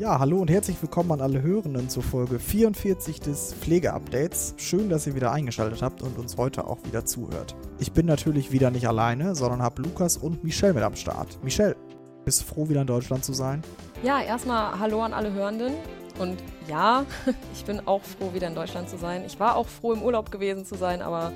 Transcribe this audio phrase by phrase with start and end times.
[0.00, 4.54] Ja, hallo und herzlich willkommen an alle Hörenden zur Folge 44 des Pflegeupdates.
[4.56, 7.54] Schön, dass ihr wieder eingeschaltet habt und uns heute auch wieder zuhört.
[7.78, 11.38] Ich bin natürlich wieder nicht alleine, sondern habe Lukas und Michelle mit am Start.
[11.44, 11.76] Michelle,
[12.24, 13.60] bist du froh, wieder in Deutschland zu sein?
[14.02, 15.74] Ja, erstmal Hallo an alle Hörenden.
[16.18, 17.04] Und ja,
[17.52, 19.24] ich bin auch froh, wieder in Deutschland zu sein.
[19.26, 21.30] Ich war auch froh, im Urlaub gewesen zu sein, aber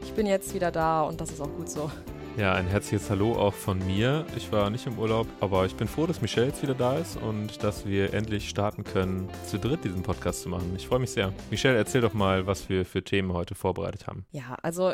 [0.00, 1.88] ich bin jetzt wieder da und das ist auch gut so.
[2.38, 4.24] Ja, ein herzliches Hallo auch von mir.
[4.36, 7.18] Ich war nicht im Urlaub, aber ich bin froh, dass Michelle jetzt wieder da ist
[7.18, 10.72] und dass wir endlich starten können, zu dritt diesen Podcast zu machen.
[10.74, 11.30] Ich freue mich sehr.
[11.50, 14.24] Michelle, erzähl doch mal, was wir für Themen heute vorbereitet haben.
[14.32, 14.92] Ja, also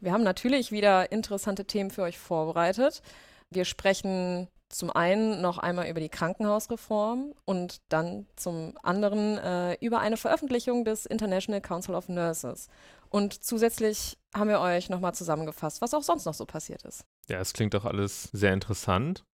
[0.00, 3.02] wir haben natürlich wieder interessante Themen für euch vorbereitet.
[3.50, 9.98] Wir sprechen zum einen noch einmal über die Krankenhausreform und dann zum anderen äh, über
[9.98, 12.68] eine Veröffentlichung des International Council of Nurses.
[13.10, 17.04] Und zusätzlich haben wir euch nochmal zusammengefasst, was auch sonst noch so passiert ist.
[17.28, 19.24] Ja, es klingt doch alles sehr interessant.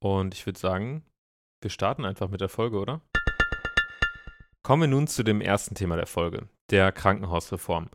[0.00, 1.04] Und ich würde sagen,
[1.60, 3.00] wir starten einfach mit der Folge, oder?
[4.62, 7.88] Kommen wir nun zu dem ersten Thema der Folge, der Krankenhausreform.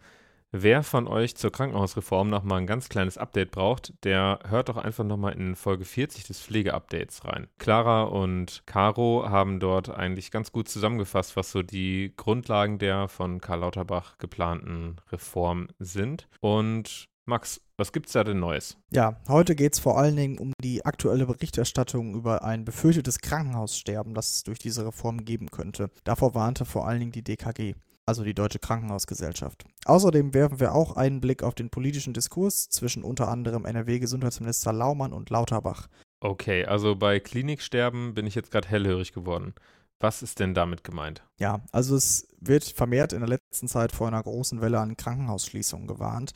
[0.53, 5.05] Wer von euch zur Krankenhausreform nochmal ein ganz kleines Update braucht, der hört doch einfach
[5.05, 7.47] nochmal in Folge 40 des Pflegeupdates rein.
[7.57, 13.39] Clara und Caro haben dort eigentlich ganz gut zusammengefasst, was so die Grundlagen der von
[13.39, 16.27] Karl Lauterbach geplanten Reform sind.
[16.41, 18.75] Und Max, was gibt's da denn Neues?
[18.91, 24.13] Ja, heute geht es vor allen Dingen um die aktuelle Berichterstattung über ein befürchtetes Krankenhaussterben,
[24.13, 25.91] das es durch diese Reform geben könnte.
[26.03, 27.75] Davor warnte vor allen Dingen die DKG
[28.05, 29.65] also die Deutsche Krankenhausgesellschaft.
[29.85, 35.13] Außerdem werfen wir auch einen Blick auf den politischen Diskurs zwischen unter anderem NRW-Gesundheitsminister Laumann
[35.13, 35.87] und Lauterbach.
[36.19, 39.53] Okay, also bei Kliniksterben bin ich jetzt gerade hellhörig geworden.
[40.01, 41.23] Was ist denn damit gemeint?
[41.39, 45.85] Ja, also es wird vermehrt in der letzten Zeit vor einer großen Welle an Krankenhausschließungen
[45.85, 46.31] gewarnt,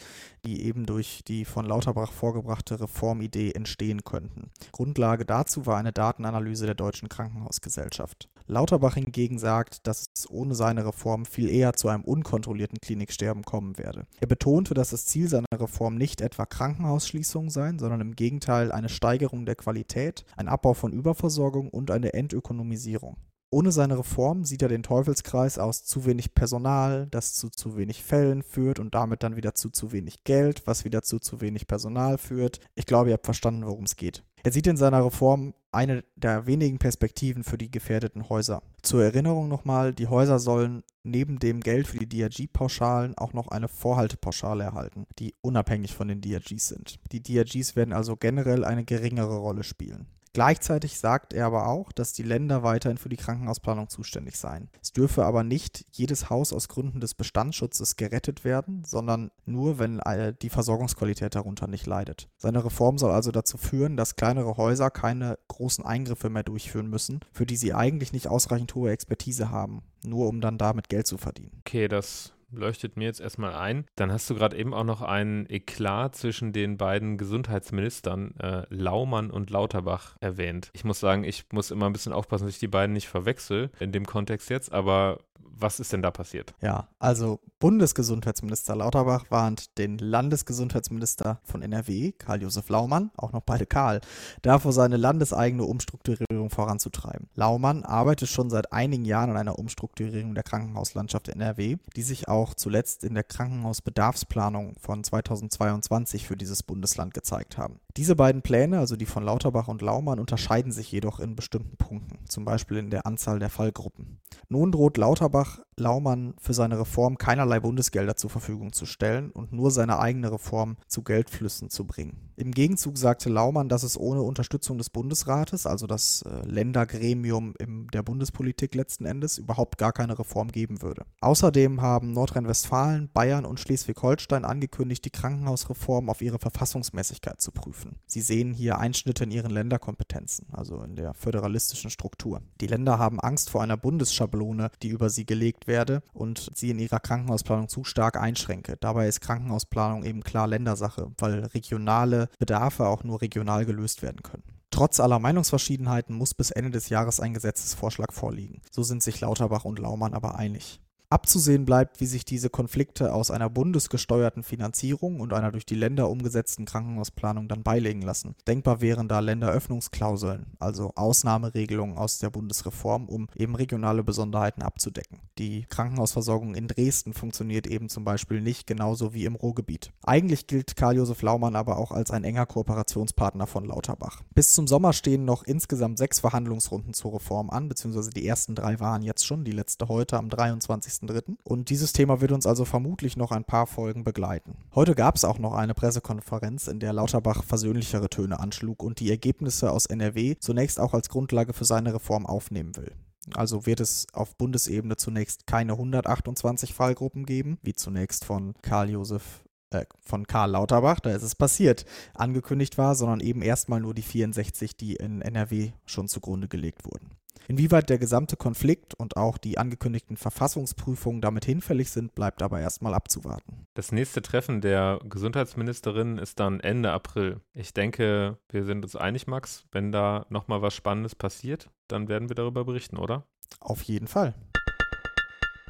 [0.45, 4.51] die eben durch die von Lauterbach vorgebrachte Reformidee entstehen könnten.
[4.71, 8.29] Grundlage dazu war eine Datenanalyse der Deutschen Krankenhausgesellschaft.
[8.47, 13.77] Lauterbach hingegen sagt, dass es ohne seine Reform viel eher zu einem unkontrollierten Kliniksterben kommen
[13.77, 14.05] werde.
[14.19, 18.89] Er betonte, dass das Ziel seiner Reform nicht etwa Krankenhausschließungen seien, sondern im Gegenteil eine
[18.89, 23.17] Steigerung der Qualität, ein Abbau von Überversorgung und eine Entökonomisierung.
[23.51, 28.03] Ohne seine Reform sieht er den Teufelskreis aus zu wenig Personal, das zu zu wenig
[28.03, 31.65] Fällen führt und damit dann wieder zu zu wenig Geld, was wieder zu zu wenig
[31.65, 32.59] Personal führt.
[32.75, 34.23] Ich glaube, ihr habt verstanden, worum es geht.
[34.45, 38.61] Er sieht in seiner Reform eine der wenigen Perspektiven für die gefährdeten Häuser.
[38.83, 43.67] Zur Erinnerung nochmal, die Häuser sollen neben dem Geld für die DRG-Pauschalen auch noch eine
[43.67, 46.99] Vorhaltepauschale erhalten, die unabhängig von den DRGs sind.
[47.11, 50.05] Die DRGs werden also generell eine geringere Rolle spielen.
[50.35, 54.67] Gleichzeitig sagt er aber auch, dass die Länder weiterhin für die Krankenhausplanung zuständig seien.
[54.81, 60.01] Es dürfe aber nicht jedes Haus aus Gründen des Bestandsschutzes gerettet werden, sondern nur, wenn
[60.41, 62.27] die Versorgungsqualität darunter nicht leidet.
[62.35, 67.21] Seine Reform soll also dazu führen, dass kleinere Häuser keine großen Eingriffe mehr durchführen müssen,
[67.31, 71.17] für die sie eigentlich nicht ausreichend hohe Expertise haben, nur um dann damit Geld zu
[71.17, 71.61] verdienen.
[71.61, 73.85] Okay, das leuchtet mir jetzt erstmal ein.
[73.95, 79.31] Dann hast du gerade eben auch noch einen Eklat zwischen den beiden Gesundheitsministern, äh, Laumann
[79.31, 80.69] und Lauterbach, erwähnt.
[80.73, 83.71] Ich muss sagen, ich muss immer ein bisschen aufpassen, dass ich die beiden nicht verwechsel
[83.79, 85.19] in dem Kontext jetzt, aber
[85.57, 86.53] was ist denn da passiert?
[86.61, 94.01] Ja, also Bundesgesundheitsminister Lauterbach warnt den Landesgesundheitsminister von NRW, Karl-Josef Laumann, auch noch beide Karl,
[94.43, 97.27] davor seine landeseigene Umstrukturierung voranzutreiben.
[97.33, 102.53] Laumann arbeitet schon seit einigen Jahren an einer Umstrukturierung der Krankenhauslandschaft NRW, die sich auch
[102.53, 107.79] zuletzt in der Krankenhausbedarfsplanung von 2022 für dieses Bundesland gezeigt haben.
[107.97, 112.19] Diese beiden Pläne, also die von Lauterbach und Laumann, unterscheiden sich jedoch in bestimmten Punkten,
[112.29, 114.19] zum Beispiel in der Anzahl der Fallgruppen.
[114.49, 119.71] Nun droht Lauterbach Laumann für seine Reform keinerlei Bundesgelder zur Verfügung zu stellen und nur
[119.71, 122.31] seine eigene Reform zu Geldflüssen zu bringen.
[122.37, 127.89] Im Gegenzug sagte Laumann, dass es ohne Unterstützung des Bundesrates, also das äh, Ländergremium im,
[127.91, 131.05] der Bundespolitik letzten Endes, überhaupt gar keine Reform geben würde.
[131.21, 137.97] Außerdem haben Nordrhein-Westfalen, Bayern und Schleswig-Holstein angekündigt, die Krankenhausreform auf ihre Verfassungsmäßigkeit zu prüfen.
[138.05, 142.41] Sie sehen hier Einschnitte in ihren Länderkompetenzen, also in der föderalistischen Struktur.
[142.61, 146.79] Die Länder haben Angst vor einer Bundesschablone, die über sie gelegt werde und sie in
[146.79, 148.77] ihrer Krankenhausplanung zu stark einschränke.
[148.79, 154.43] Dabei ist Krankenhausplanung eben klar Ländersache, weil regionale Bedarfe auch nur regional gelöst werden können.
[154.71, 158.61] Trotz aller Meinungsverschiedenheiten muss bis Ende des Jahres ein Gesetzesvorschlag vorliegen.
[158.71, 160.81] So sind sich Lauterbach und Laumann aber einig.
[161.15, 166.09] Abzusehen bleibt, wie sich diese Konflikte aus einer bundesgesteuerten Finanzierung und einer durch die Länder
[166.09, 168.35] umgesetzten Krankenhausplanung dann beilegen lassen.
[168.49, 175.21] Denkbar wären da Länderöffnungsklauseln, also Ausnahmeregelungen aus der Bundesreform, um eben regionale Besonderheiten abzudecken.
[175.37, 179.93] Die Krankenhausversorgung in Dresden funktioniert eben zum Beispiel nicht genauso wie im Ruhrgebiet.
[180.03, 184.21] Eigentlich gilt Karl-Josef Laumann aber auch als ein enger Kooperationspartner von Lauterbach.
[184.33, 188.81] Bis zum Sommer stehen noch insgesamt sechs Verhandlungsrunden zur Reform an, beziehungsweise die ersten drei
[188.81, 191.04] waren jetzt schon, die letzte heute am 23.
[191.07, 191.37] 30.03.
[191.43, 194.55] Und dieses Thema wird uns also vermutlich noch ein paar Folgen begleiten.
[194.73, 199.09] Heute gab es auch noch eine Pressekonferenz, in der Lauterbach versöhnlichere Töne anschlug und die
[199.09, 202.91] Ergebnisse aus NRW zunächst auch als Grundlage für seine Reform aufnehmen will.
[203.33, 209.43] Also wird es auf Bundesebene zunächst keine 128 Fallgruppen geben, wie zunächst von Karl Josef
[209.71, 214.03] äh, von Karl Lauterbach, da ist es passiert, angekündigt war, sondern eben erstmal nur die
[214.03, 217.11] 64, die in NRW schon zugrunde gelegt wurden.
[217.47, 222.93] Inwieweit der gesamte Konflikt und auch die angekündigten Verfassungsprüfungen damit hinfällig sind, bleibt aber erstmal
[222.93, 223.67] abzuwarten.
[223.75, 227.41] Das nächste Treffen der Gesundheitsministerin ist dann Ende April.
[227.53, 229.65] Ich denke, wir sind uns einig, Max.
[229.71, 233.25] Wenn da nochmal was Spannendes passiert, dann werden wir darüber berichten, oder?
[233.59, 234.33] Auf jeden Fall.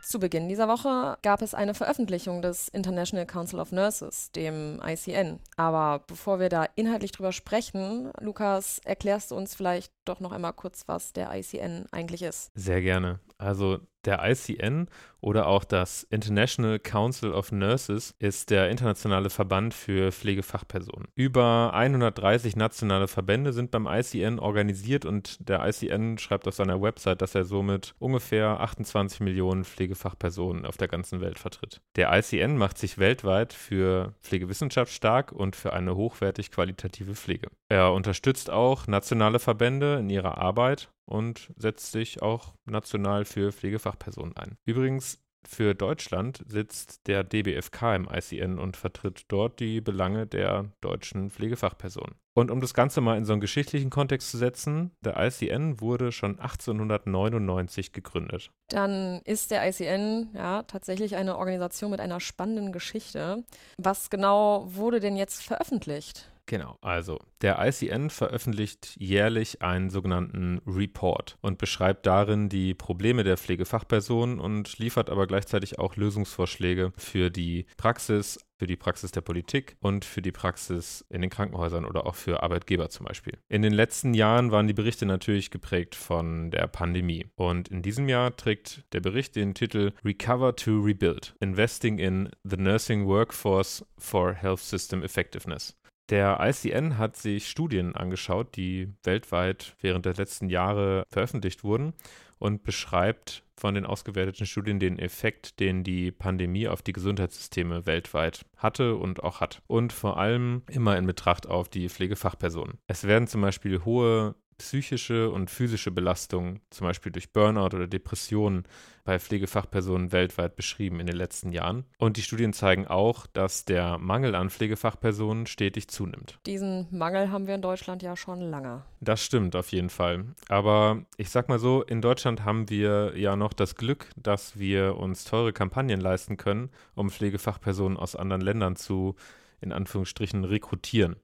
[0.06, 5.40] Zu Beginn dieser Woche gab es eine Veröffentlichung des International Council of Nurses, dem ICN.
[5.58, 10.54] Aber bevor wir da inhaltlich drüber sprechen, Lukas, erklärst du uns vielleicht doch noch einmal
[10.54, 12.52] kurz, was der ICN eigentlich ist?
[12.56, 13.20] Sehr gerne.
[13.38, 14.88] Also der ICN
[15.20, 21.08] oder auch das International Council of Nurses ist der internationale Verband für Pflegefachpersonen.
[21.16, 27.22] Über 130 nationale Verbände sind beim ICN organisiert und der ICN schreibt auf seiner Website,
[27.22, 31.82] dass er somit ungefähr 28 Millionen Pflegefachpersonen auf der ganzen Welt vertritt.
[31.96, 37.48] Der ICN macht sich weltweit für Pflegewissenschaft stark und für eine hochwertig qualitative Pflege.
[37.68, 44.36] Er unterstützt auch nationale Verbände in ihrer Arbeit und setzt sich auch national für Pflegefachpersonen
[44.36, 44.58] ein.
[44.66, 51.30] Übrigens, für Deutschland sitzt der DBFK im ICN und vertritt dort die Belange der deutschen
[51.30, 52.16] Pflegefachpersonen.
[52.34, 56.12] Und um das Ganze mal in so einen geschichtlichen Kontext zu setzen, der ICN wurde
[56.12, 58.52] schon 1899 gegründet.
[58.70, 63.44] Dann ist der ICN ja tatsächlich eine Organisation mit einer spannenden Geschichte.
[63.78, 66.30] Was genau wurde denn jetzt veröffentlicht?
[66.48, 73.38] Genau, also der ICN veröffentlicht jährlich einen sogenannten Report und beschreibt darin die Probleme der
[73.38, 79.76] Pflegefachpersonen und liefert aber gleichzeitig auch Lösungsvorschläge für die Praxis, für die Praxis der Politik
[79.80, 83.40] und für die Praxis in den Krankenhäusern oder auch für Arbeitgeber zum Beispiel.
[83.50, 87.26] In den letzten Jahren waren die Berichte natürlich geprägt von der Pandemie.
[87.36, 92.58] Und in diesem Jahr trägt der Bericht den Titel Recover to Rebuild, Investing in the
[92.58, 95.76] Nursing Workforce for Health System Effectiveness.
[96.10, 101.94] Der ICN hat sich Studien angeschaut, die weltweit während der letzten Jahre veröffentlicht wurden
[102.38, 108.46] und beschreibt von den ausgewerteten Studien den Effekt, den die Pandemie auf die Gesundheitssysteme weltweit
[108.58, 109.62] hatte und auch hat.
[109.68, 112.78] Und vor allem immer in Betracht auf die Pflegefachpersonen.
[112.88, 118.64] Es werden zum Beispiel hohe psychische und physische Belastungen, zum Beispiel durch Burnout oder Depressionen,
[119.04, 121.86] bei Pflegefachpersonen weltweit beschrieben in den letzten Jahren.
[122.00, 126.40] Und die Studien zeigen auch, dass der Mangel an Pflegefachpersonen stetig zunimmt.
[126.48, 128.84] Diesen Mangel haben wir in Deutschland ja schon lange.
[129.02, 130.26] Das stimmt auf jeden Fall.
[130.50, 134.98] Aber ich sag mal so, in Deutschland haben wir ja noch das Glück, dass wir
[134.98, 139.16] uns teure Kampagnen leisten können, um Pflegefachpersonen aus anderen Ländern zu
[139.62, 141.16] in Anführungsstrichen rekrutieren.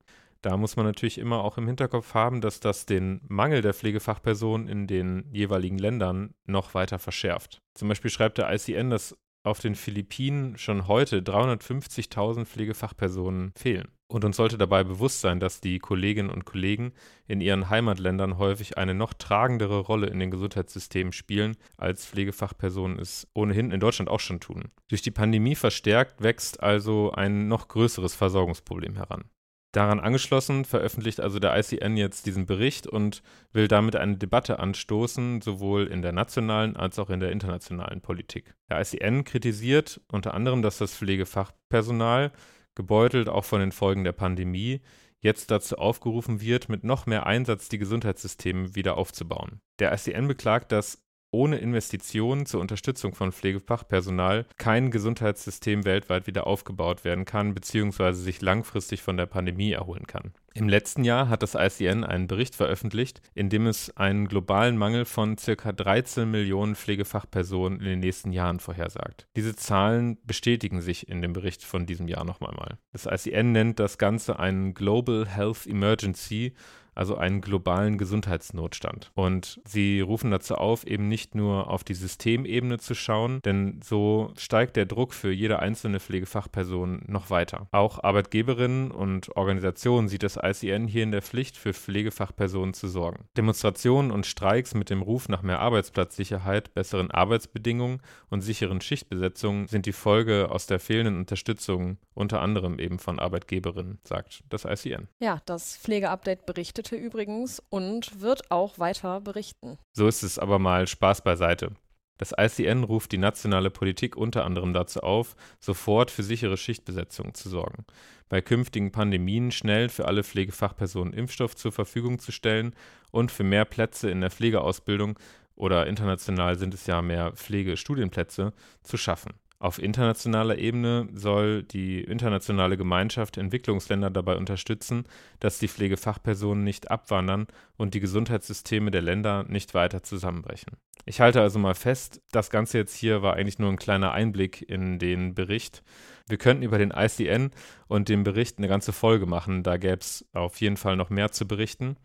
[0.41, 4.67] Da muss man natürlich immer auch im Hinterkopf haben, dass das den Mangel der Pflegefachpersonen
[4.67, 7.61] in den jeweiligen Ländern noch weiter verschärft.
[7.75, 13.87] Zum Beispiel schreibt der ICN, dass auf den Philippinen schon heute 350.000 Pflegefachpersonen fehlen.
[14.07, 16.91] Und uns sollte dabei bewusst sein, dass die Kolleginnen und Kollegen
[17.27, 23.27] in ihren Heimatländern häufig eine noch tragendere Rolle in den Gesundheitssystemen spielen, als Pflegefachpersonen es
[23.33, 24.65] ohnehin in Deutschland auch schon tun.
[24.89, 29.29] Durch die Pandemie verstärkt wächst also ein noch größeres Versorgungsproblem heran.
[29.71, 33.23] Daran angeschlossen veröffentlicht also der ICN jetzt diesen Bericht und
[33.53, 38.53] will damit eine Debatte anstoßen, sowohl in der nationalen als auch in der internationalen Politik.
[38.69, 42.31] Der ICN kritisiert unter anderem, dass das Pflegefachpersonal,
[42.75, 44.81] gebeutelt auch von den Folgen der Pandemie,
[45.21, 49.61] jetzt dazu aufgerufen wird, mit noch mehr Einsatz die Gesundheitssysteme wieder aufzubauen.
[49.79, 51.01] Der ICN beklagt, dass
[51.31, 58.13] ohne Investitionen zur Unterstützung von Pflegefachpersonal kein Gesundheitssystem weltweit wieder aufgebaut werden kann bzw.
[58.13, 60.33] sich langfristig von der Pandemie erholen kann.
[60.53, 65.05] Im letzten Jahr hat das ICN einen Bericht veröffentlicht, in dem es einen globalen Mangel
[65.05, 65.71] von ca.
[65.71, 69.27] 13 Millionen Pflegefachpersonen in den nächsten Jahren vorhersagt.
[69.37, 72.77] Diese Zahlen bestätigen sich in dem Bericht von diesem Jahr noch einmal.
[72.91, 76.53] Das ICN nennt das Ganze einen Global Health Emergency
[76.95, 79.11] also einen globalen Gesundheitsnotstand.
[79.15, 84.33] Und sie rufen dazu auf, eben nicht nur auf die Systemebene zu schauen, denn so
[84.37, 87.67] steigt der Druck für jede einzelne Pflegefachperson noch weiter.
[87.71, 93.25] Auch Arbeitgeberinnen und Organisationen sieht das ICN hier in der Pflicht, für Pflegefachpersonen zu sorgen.
[93.37, 99.85] Demonstrationen und Streiks mit dem Ruf nach mehr Arbeitsplatzsicherheit, besseren Arbeitsbedingungen und sicheren Schichtbesetzungen sind
[99.85, 105.07] die Folge aus der fehlenden Unterstützung unter anderem eben von Arbeitgeberinnen, sagt das ICN.
[105.19, 109.77] Ja, das Pflegeupdate berichtet berichtete übrigens und wird auch weiter berichten.
[109.93, 111.71] So ist es aber mal Spaß beiseite.
[112.17, 117.49] Das ICN ruft die nationale Politik unter anderem dazu auf, sofort für sichere Schichtbesetzungen zu
[117.49, 117.85] sorgen,
[118.29, 122.75] bei künftigen Pandemien schnell für alle Pflegefachpersonen Impfstoff zur Verfügung zu stellen
[123.11, 125.17] und für mehr Plätze in der Pflegeausbildung
[125.55, 129.33] oder international sind es ja mehr Pflegestudienplätze zu schaffen.
[129.61, 135.05] Auf internationaler Ebene soll die internationale Gemeinschaft Entwicklungsländer dabei unterstützen,
[135.39, 137.45] dass die Pflegefachpersonen nicht abwandern
[137.77, 140.77] und die Gesundheitssysteme der Länder nicht weiter zusammenbrechen.
[141.05, 144.67] Ich halte also mal fest, das Ganze jetzt hier war eigentlich nur ein kleiner Einblick
[144.67, 145.83] in den Bericht.
[146.27, 147.51] Wir könnten über den ICN
[147.87, 151.31] und den Bericht eine ganze Folge machen, da gäbe es auf jeden Fall noch mehr
[151.31, 151.97] zu berichten.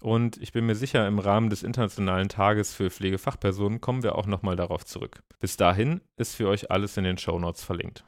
[0.00, 4.26] Und ich bin mir sicher, im Rahmen des Internationalen Tages für Pflegefachpersonen kommen wir auch
[4.26, 5.22] nochmal darauf zurück.
[5.40, 8.04] Bis dahin ist für euch alles in den Show Notes verlinkt.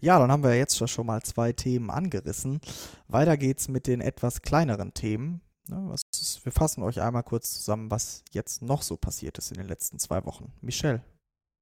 [0.00, 2.60] Ja, dann haben wir jetzt schon mal zwei Themen angerissen.
[3.08, 5.40] Weiter geht's mit den etwas kleineren Themen.
[5.66, 9.98] wir fassen euch einmal kurz zusammen, was jetzt noch so passiert ist in den letzten
[9.98, 10.52] zwei Wochen.
[10.60, 11.02] Michelle,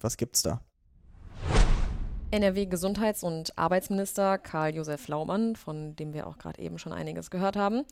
[0.01, 0.61] was gibt's da?
[2.33, 7.85] NRW-Gesundheits- und Arbeitsminister Karl-Josef Laumann, von dem wir auch gerade eben schon einiges gehört haben,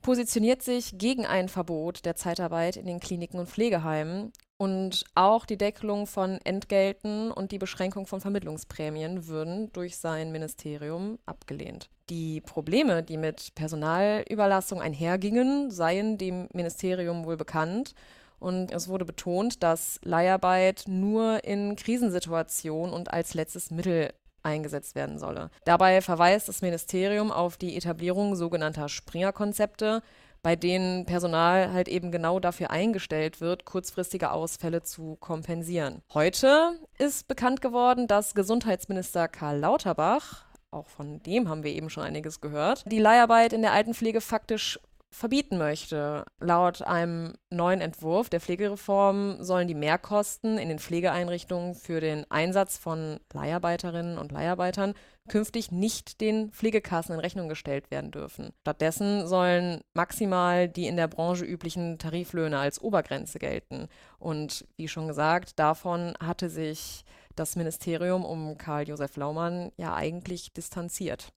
[0.00, 5.58] positioniert sich gegen ein Verbot der Zeitarbeit in den Kliniken und Pflegeheimen und auch die
[5.58, 11.90] Deckelung von Entgelten und die Beschränkung von Vermittlungsprämien würden durch sein Ministerium abgelehnt.
[12.10, 17.94] Die Probleme, die mit Personalüberlassung einhergingen, seien dem Ministerium wohl bekannt.
[18.42, 25.18] Und es wurde betont, dass Leiharbeit nur in Krisensituationen und als letztes Mittel eingesetzt werden
[25.18, 25.50] solle.
[25.64, 30.02] Dabei verweist das Ministerium auf die Etablierung sogenannter Springer-Konzepte,
[30.42, 36.02] bei denen Personal halt eben genau dafür eingestellt wird, kurzfristige Ausfälle zu kompensieren.
[36.12, 42.02] Heute ist bekannt geworden, dass Gesundheitsminister Karl Lauterbach auch von dem haben wir eben schon
[42.02, 44.80] einiges gehört, die Leiharbeit in der Altenpflege faktisch
[45.12, 46.24] verbieten möchte.
[46.40, 52.78] Laut einem neuen Entwurf der Pflegereform sollen die Mehrkosten in den Pflegeeinrichtungen für den Einsatz
[52.78, 54.94] von Leiharbeiterinnen und Leiharbeitern
[55.28, 58.52] künftig nicht den Pflegekassen in Rechnung gestellt werden dürfen.
[58.62, 63.88] Stattdessen sollen maximal die in der Branche üblichen Tariflöhne als Obergrenze gelten.
[64.18, 67.04] Und wie schon gesagt, davon hatte sich
[67.36, 71.32] das Ministerium um Karl Josef Laumann ja eigentlich distanziert.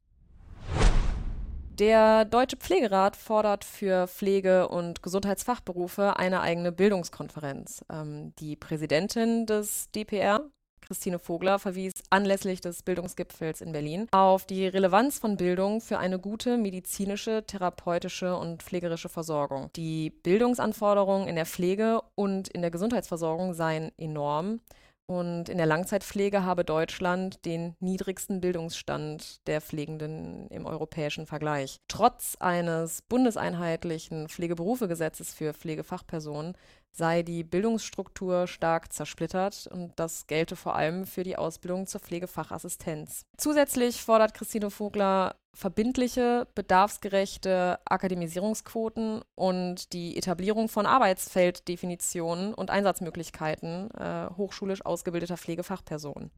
[1.79, 7.83] Der Deutsche Pflegerat fordert für Pflege- und Gesundheitsfachberufe eine eigene Bildungskonferenz.
[7.91, 10.39] Ähm, die Präsidentin des DPR,
[10.79, 16.17] Christine Vogler, verwies anlässlich des Bildungsgipfels in Berlin auf die Relevanz von Bildung für eine
[16.17, 19.69] gute medizinische, therapeutische und pflegerische Versorgung.
[19.75, 24.61] Die Bildungsanforderungen in der Pflege und in der Gesundheitsversorgung seien enorm.
[25.07, 31.79] Und in der Langzeitpflege habe Deutschland den niedrigsten Bildungsstand der Pflegenden im europäischen Vergleich.
[31.87, 36.53] Trotz eines bundeseinheitlichen Pflegeberufegesetzes für Pflegefachpersonen
[36.95, 43.25] sei die Bildungsstruktur stark zersplittert und das gelte vor allem für die Ausbildung zur Pflegefachassistenz.
[43.37, 54.29] Zusätzlich fordert Christine Vogler verbindliche, bedarfsgerechte Akademisierungsquoten und die Etablierung von Arbeitsfelddefinitionen und Einsatzmöglichkeiten äh,
[54.37, 56.31] hochschulisch ausgebildeter Pflegefachpersonen.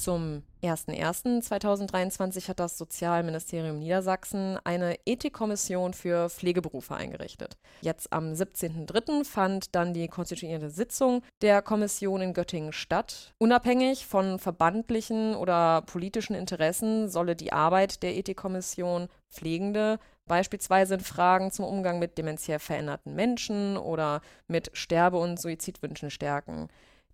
[0.00, 7.58] Zum 01.01.2023 hat das Sozialministerium Niedersachsen eine Ethikkommission für Pflegeberufe eingerichtet.
[7.82, 9.26] Jetzt am 17.03.
[9.26, 13.34] fand dann die konstituierende Sitzung der Kommission in Göttingen statt.
[13.36, 21.50] Unabhängig von verbandlichen oder politischen Interessen solle die Arbeit der Ethikkommission Pflegende beispielsweise in Fragen
[21.50, 26.70] zum Umgang mit dementiell veränderten Menschen oder mit Sterbe- und Suizidwünschen stärken.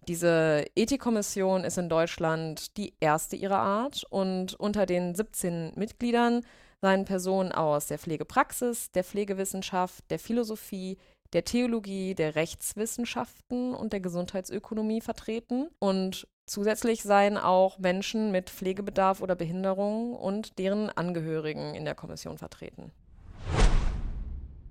[0.09, 6.43] Diese Ethikkommission ist in Deutschland die erste ihrer Art und unter den 17 Mitgliedern
[6.81, 10.97] seien Personen aus der Pflegepraxis, der Pflegewissenschaft, der Philosophie,
[11.33, 15.69] der Theologie, der Rechtswissenschaften und der Gesundheitsökonomie vertreten.
[15.81, 22.39] Und zusätzlich seien auch Menschen mit Pflegebedarf oder Behinderung und deren Angehörigen in der Kommission
[22.39, 22.93] vertreten.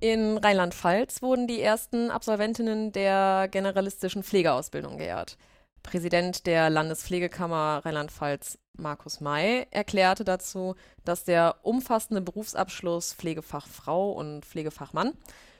[0.05, 5.35] In Rheinland-Pfalz wurden die ersten Absolventinnen der generalistischen Pflegeausbildung geehrt.
[5.81, 15.13] Präsident der Landespflegekammer Rheinland-Pfalz, Markus May, erklärte dazu, dass der umfassende Berufsabschluss Pflegefachfrau und Pflegefachmann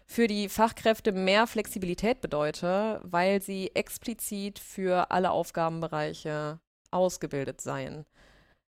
[0.06, 6.60] für die Fachkräfte mehr Flexibilität bedeute, weil sie explizit für alle Aufgabenbereiche
[6.92, 8.06] ausgebildet seien.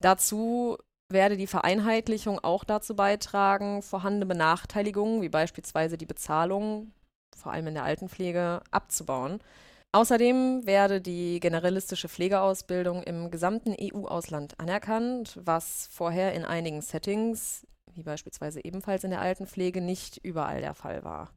[0.01, 0.79] Dazu
[1.11, 6.91] werde die Vereinheitlichung auch dazu beitragen, vorhandene Benachteiligungen, wie beispielsweise die Bezahlung,
[7.35, 9.39] vor allem in der Altenpflege, abzubauen.
[9.91, 18.03] Außerdem werde die generalistische Pflegeausbildung im gesamten EU-Ausland anerkannt, was vorher in einigen Settings, wie
[18.03, 21.31] beispielsweise ebenfalls in der Altenpflege, nicht überall der Fall war.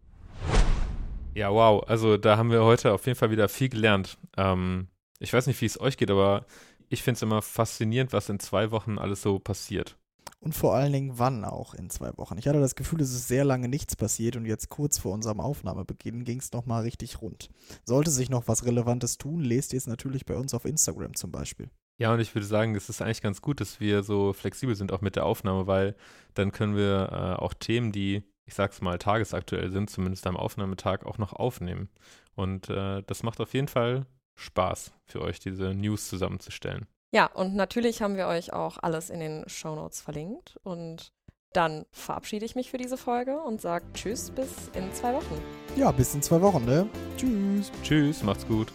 [1.35, 1.83] Ja, wow.
[1.89, 4.19] Also da haben wir heute auf jeden Fall wieder viel gelernt.
[4.37, 4.89] Ähm,
[5.19, 6.45] ich weiß nicht, wie es euch geht, aber
[6.93, 9.97] ich finde es immer faszinierend, was in zwei Wochen alles so passiert.
[10.41, 12.37] Und vor allen Dingen, wann auch in zwei Wochen.
[12.37, 15.41] Ich hatte das Gefühl, es ist sehr lange nichts passiert und jetzt kurz vor unserem
[15.41, 17.49] Aufnahmebeginn ging es nochmal richtig rund.
[17.85, 21.33] Sollte sich noch was Relevantes tun, lest ihr es natürlich bei uns auf Instagram zum
[21.33, 21.71] Beispiel.
[21.99, 24.93] Ja, und ich würde sagen, es ist eigentlich ganz gut, dass wir so flexibel sind,
[24.93, 25.97] auch mit der Aufnahme, weil
[26.35, 31.07] dann können wir äh, auch Themen, die, ich sag's mal, tagesaktuell sind, zumindest am Aufnahmetag,
[31.07, 31.89] auch noch aufnehmen.
[32.35, 36.87] Und äh, das macht auf jeden Fall Spaß für euch, diese News zusammenzustellen.
[37.15, 40.59] Ja, und natürlich haben wir euch auch alles in den Show Notes verlinkt.
[40.63, 41.13] Und
[41.53, 45.43] dann verabschiede ich mich für diese Folge und sage Tschüss bis in zwei Wochen.
[45.77, 46.89] Ja, bis in zwei Wochen, ne?
[47.17, 47.71] Tschüss.
[47.83, 48.73] Tschüss, macht's gut.